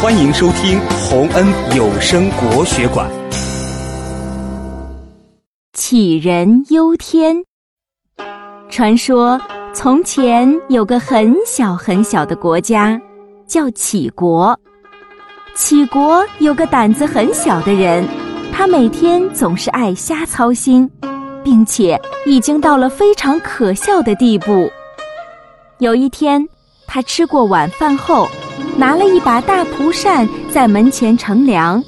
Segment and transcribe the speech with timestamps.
[0.00, 1.44] 欢迎收听洪恩
[1.76, 3.10] 有声国学馆。
[5.76, 7.34] 杞人忧天。
[8.70, 9.40] 传说
[9.74, 12.96] 从前有个很小很小的国家，
[13.44, 14.56] 叫杞国。
[15.56, 18.06] 杞国有个胆子很小的人，
[18.52, 20.88] 他每天总是爱瞎操心，
[21.42, 24.70] 并且已经到了非常可笑的地步。
[25.78, 26.48] 有一天，
[26.86, 28.28] 他吃过晚饭后。
[28.76, 31.82] 拿了一把大蒲扇在门前乘凉，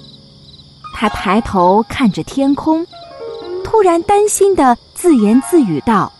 [0.94, 2.86] 他抬头看着天空，
[3.62, 6.12] 突然担心的自言自语道：“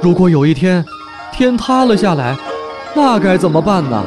[0.00, 0.84] 如果有一天
[1.32, 2.36] 天塌了下来，
[2.94, 4.04] 那该怎么办呢？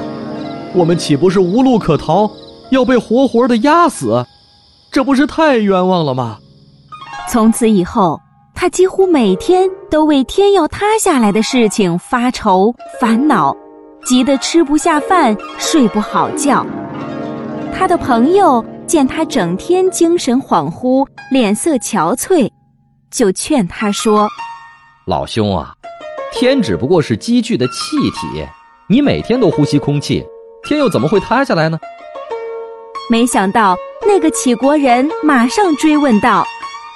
[0.73, 2.29] 我们岂不是无路可逃，
[2.69, 4.25] 要被活活的压死？
[4.91, 6.37] 这不是太冤枉了吗？”
[7.29, 8.19] 从此以后，
[8.53, 13.55] 他几乎每天都为天要塌下来的事情发愁烦恼。
[14.05, 16.65] 急得吃不下饭，睡不好觉。
[17.75, 22.49] 他的朋友见他整天精神恍惚，脸色憔悴，
[23.09, 24.29] 就劝他说
[25.07, 25.73] ：“老兄啊，
[26.31, 28.45] 天只不过是积聚的气体，
[28.87, 30.23] 你每天都呼吸空气，
[30.63, 31.79] 天又怎么会塌下来呢？”
[33.09, 33.75] 没想到
[34.07, 36.45] 那个杞国人马上追问道：“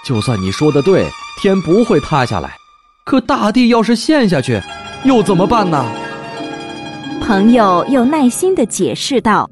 [0.06, 1.08] 就算你说的对，
[1.42, 2.56] 天不会塌下来，
[3.04, 4.62] 可大地要是陷下去，
[5.04, 5.84] 又怎么办呢？”
[7.30, 9.48] 朋友又耐心地解释道：“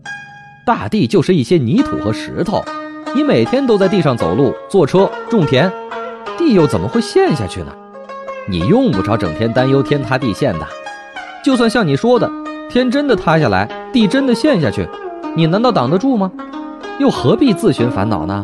[0.66, 2.66] 大地就是一些泥土和石头，
[3.14, 5.72] 你每天都在地上走路、坐车、种田，
[6.40, 7.68] 地又怎么会陷下去呢？
[8.50, 10.68] 你用不着整天担忧天塌地陷的。
[11.46, 12.28] 就算像你说的，
[12.68, 14.90] 天真的塌下来，地真的陷下去，
[15.36, 16.32] 你难道挡得住吗？
[16.98, 18.44] 又何必自寻烦恼呢？”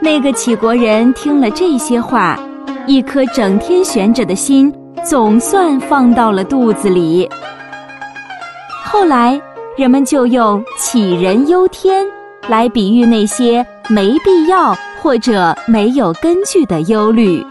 [0.00, 2.40] 那个杞国人听了这些话，
[2.86, 4.72] 一颗整天悬着的心
[5.04, 7.28] 总算放到了肚子里。
[8.92, 9.40] 后来，
[9.76, 12.04] 人们就用“杞人忧天”
[12.48, 17.46] 来比喻那些没必要或者没有根据的忧虑。